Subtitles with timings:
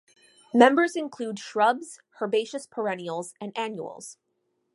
[0.51, 4.17] Members include shrubs, herbaceous perennials, and annuals.